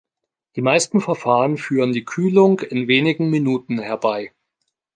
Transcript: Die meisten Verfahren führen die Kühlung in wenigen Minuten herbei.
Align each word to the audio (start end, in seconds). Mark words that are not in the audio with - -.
Die 0.55 0.63
meisten 0.63 0.99
Verfahren 0.99 1.57
führen 1.59 1.93
die 1.93 2.03
Kühlung 2.05 2.61
in 2.61 2.87
wenigen 2.87 3.29
Minuten 3.29 3.77
herbei. 3.77 4.33